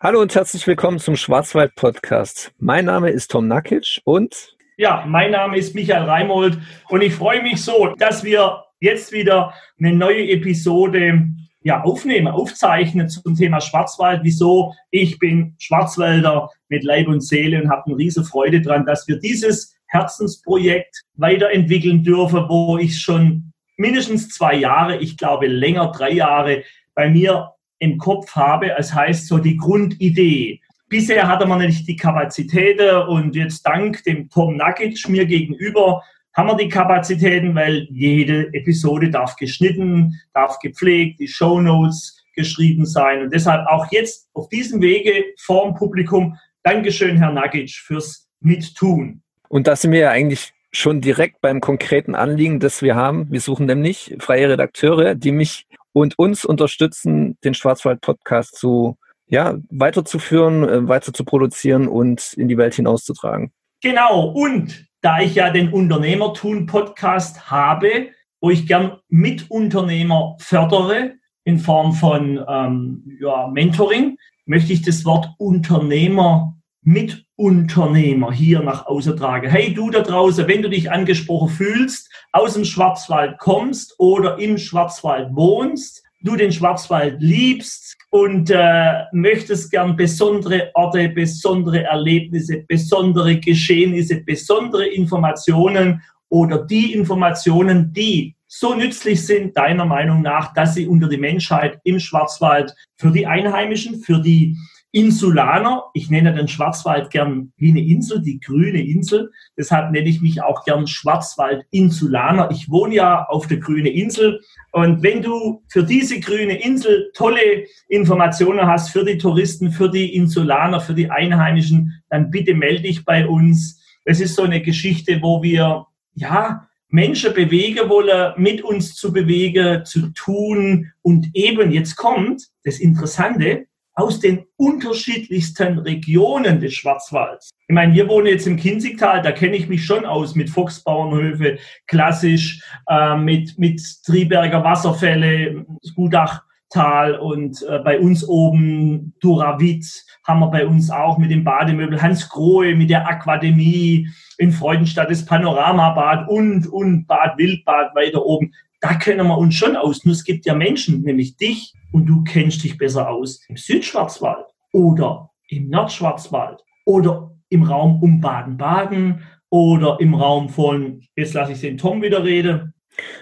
Hallo 0.00 0.20
und 0.20 0.32
herzlich 0.32 0.64
willkommen 0.68 1.00
zum 1.00 1.16
Schwarzwald 1.16 1.74
Podcast. 1.74 2.52
Mein 2.60 2.84
Name 2.84 3.10
ist 3.10 3.32
Tom 3.32 3.48
Nakic 3.48 4.00
und 4.04 4.56
ja, 4.76 5.04
mein 5.08 5.32
Name 5.32 5.58
ist 5.58 5.74
Michael 5.74 6.04
Reimold 6.04 6.56
und 6.88 7.02
ich 7.02 7.12
freue 7.12 7.42
mich 7.42 7.60
so, 7.64 7.96
dass 7.98 8.22
wir 8.22 8.62
jetzt 8.78 9.10
wieder 9.10 9.52
eine 9.76 9.92
neue 9.92 10.28
Episode 10.28 11.26
ja, 11.64 11.82
aufnehmen, 11.82 12.28
aufzeichnen 12.28 13.08
zum 13.08 13.34
Thema 13.34 13.60
Schwarzwald. 13.60 14.20
Wieso? 14.22 14.72
Ich 14.92 15.18
bin 15.18 15.56
Schwarzwälder 15.58 16.48
mit 16.68 16.84
Leib 16.84 17.08
und 17.08 17.20
Seele 17.20 17.60
und 17.60 17.68
habe 17.68 17.86
eine 17.86 17.96
riese 17.96 18.22
Freude 18.22 18.60
dran, 18.60 18.86
dass 18.86 19.08
wir 19.08 19.18
dieses 19.18 19.76
Herzensprojekt 19.88 21.02
weiterentwickeln 21.14 22.04
dürfen, 22.04 22.48
wo 22.48 22.78
ich 22.78 23.00
schon 23.00 23.52
mindestens 23.76 24.28
zwei 24.28 24.54
Jahre, 24.54 24.98
ich 24.98 25.16
glaube 25.16 25.48
länger, 25.48 25.90
drei 25.90 26.12
Jahre 26.12 26.62
bei 26.94 27.08
mir 27.08 27.50
im 27.78 27.98
Kopf 27.98 28.34
habe. 28.34 28.76
Es 28.76 28.92
heißt 28.94 29.28
so 29.28 29.38
die 29.38 29.56
Grundidee. 29.56 30.60
Bisher 30.88 31.28
hatte 31.28 31.46
man 31.46 31.58
nicht 31.58 31.86
die 31.86 31.96
Kapazitäten 31.96 33.08
und 33.08 33.36
jetzt 33.36 33.62
dank 33.62 34.02
dem 34.04 34.28
Tom 34.30 34.56
Nakic 34.56 35.08
mir 35.08 35.26
gegenüber 35.26 36.02
haben 36.38 36.50
wir 36.50 36.56
die 36.56 36.68
Kapazitäten, 36.68 37.52
weil 37.56 37.88
jede 37.90 38.54
Episode 38.54 39.10
darf 39.10 39.34
geschnitten, 39.34 40.14
darf 40.32 40.60
gepflegt, 40.60 41.18
die 41.18 41.26
Show 41.26 41.60
Notes 41.60 42.16
geschrieben 42.36 42.86
sein 42.86 43.22
und 43.22 43.34
deshalb 43.34 43.66
auch 43.66 43.90
jetzt 43.90 44.28
auf 44.34 44.48
diesem 44.48 44.80
Wege 44.80 45.24
vorm 45.36 45.74
Publikum 45.74 46.38
Dankeschön, 46.62 47.16
Herr 47.16 47.32
Nakic, 47.32 47.70
fürs 47.70 48.28
Mittun. 48.38 49.20
Und 49.48 49.66
da 49.66 49.74
sind 49.74 49.90
wir 49.90 49.98
ja 49.98 50.10
eigentlich 50.10 50.52
schon 50.70 51.00
direkt 51.00 51.40
beim 51.40 51.60
konkreten 51.60 52.14
Anliegen, 52.14 52.60
das 52.60 52.82
wir 52.82 52.94
haben. 52.94 53.26
Wir 53.32 53.40
suchen 53.40 53.66
nämlich 53.66 54.14
freie 54.20 54.50
Redakteure, 54.50 55.16
die 55.16 55.32
mich 55.32 55.66
und 55.98 56.18
uns 56.18 56.44
unterstützen, 56.44 57.36
den 57.44 57.54
Schwarzwald-Podcast 57.54 58.56
zu 58.56 58.96
ja, 59.26 59.58
weiterzuführen, 59.68 60.66
äh, 60.66 60.88
weiter 60.88 61.12
zu 61.12 61.24
produzieren 61.24 61.86
und 61.86 62.32
in 62.34 62.48
die 62.48 62.56
Welt 62.56 62.74
hinauszutragen. 62.74 63.52
Genau, 63.82 64.28
und 64.28 64.86
da 65.02 65.20
ich 65.20 65.34
ja 65.34 65.50
den 65.50 65.72
Unternehmertun-Podcast 65.72 67.50
habe, 67.50 68.08
wo 68.40 68.50
ich 68.50 68.66
gern 68.66 68.98
Mitunternehmer 69.08 70.36
fördere 70.40 71.14
in 71.44 71.58
Form 71.58 71.92
von 71.92 72.42
ähm, 72.48 73.18
ja, 73.20 73.48
Mentoring, 73.48 74.16
möchte 74.46 74.72
ich 74.72 74.82
das 74.82 75.04
Wort 75.04 75.28
Unternehmer 75.38 76.57
Mitunternehmer 76.82 78.32
hier 78.32 78.60
nach 78.60 78.86
außen 78.86 79.16
tragen. 79.16 79.50
Hey, 79.50 79.74
du 79.74 79.90
da 79.90 80.00
draußen, 80.00 80.46
wenn 80.48 80.62
du 80.62 80.70
dich 80.70 80.90
angesprochen 80.90 81.48
fühlst, 81.48 82.10
aus 82.32 82.54
dem 82.54 82.64
Schwarzwald 82.64 83.38
kommst 83.38 83.94
oder 83.98 84.38
im 84.38 84.58
Schwarzwald 84.58 85.34
wohnst, 85.34 86.02
du 86.22 86.36
den 86.36 86.52
Schwarzwald 86.52 87.20
liebst 87.20 87.96
und 88.10 88.50
äh, 88.50 89.04
möchtest 89.12 89.70
gern 89.70 89.96
besondere 89.96 90.70
Orte, 90.74 91.08
besondere 91.10 91.84
Erlebnisse, 91.84 92.64
besondere 92.66 93.38
Geschehnisse, 93.38 94.22
besondere 94.24 94.86
Informationen 94.86 96.02
oder 96.28 96.64
die 96.64 96.92
Informationen, 96.94 97.92
die 97.92 98.34
so 98.46 98.74
nützlich 98.74 99.24
sind, 99.24 99.56
deiner 99.56 99.84
Meinung 99.84 100.22
nach, 100.22 100.54
dass 100.54 100.74
sie 100.74 100.86
unter 100.86 101.08
die 101.08 101.18
Menschheit 101.18 101.78
im 101.84 102.00
Schwarzwald 102.00 102.74
für 102.96 103.10
die 103.10 103.26
Einheimischen, 103.26 104.00
für 104.00 104.20
die 104.20 104.56
Insulaner. 104.92 105.84
Ich 105.92 106.10
nenne 106.10 106.34
den 106.34 106.48
Schwarzwald 106.48 107.10
gern 107.10 107.52
wie 107.56 107.70
eine 107.70 107.84
Insel, 107.84 108.22
die 108.22 108.40
grüne 108.40 108.82
Insel. 108.82 109.30
Deshalb 109.56 109.92
nenne 109.92 110.08
ich 110.08 110.20
mich 110.20 110.42
auch 110.42 110.64
gern 110.64 110.86
Schwarzwald-Insulaner. 110.86 112.50
Ich 112.50 112.70
wohne 112.70 112.94
ja 112.94 113.24
auf 113.26 113.46
der 113.46 113.58
grünen 113.58 113.86
Insel. 113.86 114.40
Und 114.72 115.02
wenn 115.02 115.22
du 115.22 115.62
für 115.68 115.84
diese 115.84 116.20
grüne 116.20 116.60
Insel 116.60 117.10
tolle 117.14 117.66
Informationen 117.88 118.66
hast 118.66 118.90
für 118.90 119.04
die 119.04 119.18
Touristen, 119.18 119.70
für 119.70 119.90
die 119.90 120.14
Insulaner, 120.14 120.80
für 120.80 120.94
die 120.94 121.10
Einheimischen, 121.10 122.02
dann 122.08 122.30
bitte 122.30 122.54
melde 122.54 122.82
dich 122.82 123.04
bei 123.04 123.26
uns. 123.26 123.80
Es 124.04 124.20
ist 124.20 124.36
so 124.36 124.42
eine 124.42 124.62
Geschichte, 124.62 125.20
wo 125.20 125.42
wir, 125.42 125.86
ja, 126.14 126.68
Menschen 126.90 127.34
bewegen 127.34 127.90
wollen, 127.90 128.32
mit 128.38 128.62
uns 128.62 128.94
zu 128.94 129.12
bewegen, 129.12 129.84
zu 129.84 130.08
tun. 130.14 130.90
Und 131.02 131.28
eben 131.34 131.70
jetzt 131.70 131.96
kommt 131.96 132.48
das 132.64 132.80
Interessante, 132.80 133.67
aus 133.98 134.20
den 134.20 134.46
unterschiedlichsten 134.56 135.80
Regionen 135.80 136.60
des 136.60 136.74
Schwarzwalds. 136.74 137.50
Ich 137.66 137.74
meine, 137.74 137.92
wir 137.94 138.08
wohnen 138.08 138.28
jetzt 138.28 138.46
im 138.46 138.56
Kinzigtal, 138.56 139.22
da 139.22 139.32
kenne 139.32 139.56
ich 139.56 139.68
mich 139.68 139.84
schon 139.84 140.06
aus 140.06 140.36
mit 140.36 140.50
Fuchsbauernhöfe, 140.50 141.58
klassisch, 141.88 142.62
äh, 142.88 143.16
mit, 143.16 143.58
mit 143.58 143.82
Triberger 144.06 144.62
Wasserfälle, 144.62 145.66
Gudachtal 145.96 147.16
und 147.16 147.60
äh, 147.68 147.80
bei 147.80 147.98
uns 147.98 148.26
oben 148.26 149.14
Duravit 149.20 149.84
haben 150.24 150.40
wir 150.40 150.50
bei 150.50 150.64
uns 150.64 150.90
auch 150.90 151.18
mit 151.18 151.32
dem 151.32 151.42
Bademöbel 151.42 152.00
Hans 152.00 152.28
Grohe, 152.28 152.76
mit 152.76 152.90
der 152.90 153.08
Akademie 153.08 154.08
in 154.38 154.52
Freudenstadt, 154.52 155.10
das 155.10 155.26
Panoramabad 155.26 156.28
und, 156.28 156.68
und 156.68 157.06
Bad 157.06 157.36
Wildbad 157.36 157.96
weiter 157.96 158.24
oben 158.24 158.52
da 158.80 158.94
kennen 158.94 159.26
wir 159.26 159.38
uns 159.38 159.56
schon 159.56 159.76
aus. 159.76 160.04
Nur 160.04 160.14
es 160.14 160.22
gibt 160.22 160.46
ja 160.46 160.54
Menschen, 160.54 161.02
nämlich 161.02 161.36
dich, 161.36 161.74
und 161.92 162.06
du 162.06 162.22
kennst 162.24 162.64
dich 162.64 162.78
besser 162.78 163.08
aus 163.08 163.44
im 163.48 163.56
Südschwarzwald 163.56 164.46
oder 164.72 165.30
im 165.48 165.68
Nordschwarzwald 165.68 166.62
oder 166.84 167.30
im 167.48 167.62
Raum 167.62 168.02
um 168.02 168.20
Baden-Baden 168.20 169.22
oder 169.50 169.98
im 170.00 170.14
Raum 170.14 170.48
von, 170.48 171.02
jetzt 171.16 171.34
lasse 171.34 171.52
ich 171.52 171.60
den 171.60 171.78
Tom 171.78 172.02
wieder 172.02 172.22
reden. 172.24 172.74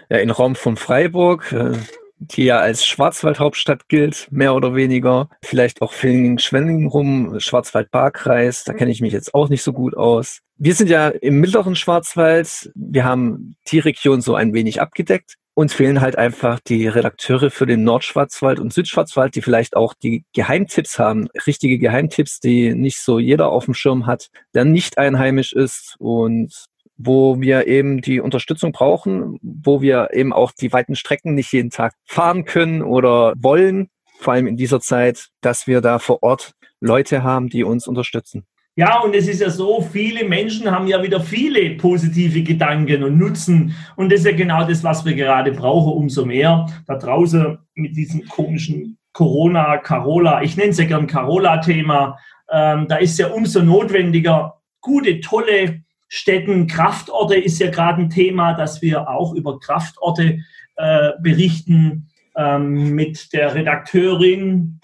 Ja, 0.08 0.18
im 0.18 0.30
Raum 0.30 0.54
von 0.54 0.76
Freiburg, 0.76 1.52
äh, 1.52 1.72
die 2.18 2.44
ja 2.44 2.58
als 2.58 2.86
Schwarzwaldhauptstadt 2.86 3.88
gilt, 3.88 4.28
mehr 4.30 4.54
oder 4.54 4.74
weniger. 4.74 5.28
Vielleicht 5.42 5.82
auch 5.82 5.92
Villingen-Schwenningen 5.92 6.88
rum, 6.88 7.38
Schwarzwald-Barkreis, 7.38 8.64
da 8.64 8.72
kenne 8.72 8.90
ich 8.90 9.00
mich 9.00 9.12
jetzt 9.12 9.34
auch 9.34 9.48
nicht 9.48 9.62
so 9.62 9.72
gut 9.72 9.96
aus. 9.96 10.40
Wir 10.56 10.74
sind 10.74 10.88
ja 10.88 11.08
im 11.08 11.40
mittleren 11.40 11.76
Schwarzwald. 11.76 12.70
Wir 12.74 13.04
haben 13.04 13.56
die 13.68 13.78
Region 13.78 14.22
so 14.22 14.34
ein 14.34 14.54
wenig 14.54 14.80
abgedeckt. 14.80 15.36
Uns 15.58 15.72
fehlen 15.72 16.02
halt 16.02 16.18
einfach 16.18 16.60
die 16.60 16.86
Redakteure 16.86 17.50
für 17.50 17.64
den 17.64 17.82
Nordschwarzwald 17.82 18.60
und 18.60 18.74
Südschwarzwald, 18.74 19.34
die 19.34 19.40
vielleicht 19.40 19.74
auch 19.74 19.94
die 19.94 20.26
Geheimtipps 20.34 20.98
haben, 20.98 21.28
richtige 21.46 21.78
Geheimtipps, 21.78 22.40
die 22.40 22.74
nicht 22.74 23.00
so 23.00 23.18
jeder 23.18 23.48
auf 23.48 23.64
dem 23.64 23.72
Schirm 23.72 24.04
hat, 24.04 24.28
der 24.52 24.66
nicht 24.66 24.98
einheimisch 24.98 25.54
ist 25.54 25.96
und 25.98 26.66
wo 26.98 27.40
wir 27.40 27.66
eben 27.68 28.02
die 28.02 28.20
Unterstützung 28.20 28.72
brauchen, 28.72 29.38
wo 29.40 29.80
wir 29.80 30.10
eben 30.12 30.34
auch 30.34 30.52
die 30.52 30.74
weiten 30.74 30.94
Strecken 30.94 31.32
nicht 31.32 31.50
jeden 31.54 31.70
Tag 31.70 31.94
fahren 32.04 32.44
können 32.44 32.82
oder 32.82 33.32
wollen, 33.38 33.88
vor 34.18 34.34
allem 34.34 34.46
in 34.46 34.58
dieser 34.58 34.80
Zeit, 34.80 35.28
dass 35.40 35.66
wir 35.66 35.80
da 35.80 35.98
vor 35.98 36.22
Ort 36.22 36.52
Leute 36.80 37.22
haben, 37.22 37.48
die 37.48 37.64
uns 37.64 37.86
unterstützen. 37.86 38.46
Ja, 38.78 39.00
und 39.00 39.14
es 39.14 39.26
ist 39.26 39.40
ja 39.40 39.48
so, 39.48 39.80
viele 39.80 40.28
Menschen 40.28 40.70
haben 40.70 40.86
ja 40.86 41.02
wieder 41.02 41.18
viele 41.18 41.76
positive 41.76 42.42
Gedanken 42.42 43.02
und 43.02 43.16
Nutzen. 43.16 43.74
Und 43.96 44.12
das 44.12 44.20
ist 44.20 44.26
ja 44.26 44.36
genau 44.36 44.66
das, 44.66 44.84
was 44.84 45.02
wir 45.06 45.14
gerade 45.14 45.50
brauchen, 45.52 45.94
umso 45.94 46.26
mehr. 46.26 46.66
Da 46.86 46.96
draußen 46.96 47.58
mit 47.74 47.96
diesem 47.96 48.28
komischen 48.28 48.98
Corona, 49.14 49.78
Carola, 49.78 50.42
ich 50.42 50.58
nenne 50.58 50.70
es 50.70 50.78
ja 50.78 50.84
gern 50.84 51.06
Carola-Thema, 51.06 52.18
ähm, 52.52 52.86
da 52.86 52.96
ist 52.96 53.18
ja 53.18 53.28
umso 53.28 53.62
notwendiger, 53.62 54.60
gute, 54.82 55.20
tolle 55.20 55.80
Städten, 56.08 56.66
Kraftorte 56.66 57.34
ist 57.34 57.58
ja 57.58 57.70
gerade 57.70 58.02
ein 58.02 58.10
Thema, 58.10 58.52
dass 58.52 58.82
wir 58.82 59.08
auch 59.08 59.34
über 59.34 59.58
Kraftorte 59.58 60.40
äh, 60.76 61.12
berichten 61.22 62.10
ähm, 62.36 62.90
mit 62.94 63.32
der 63.32 63.54
Redakteurin. 63.54 64.80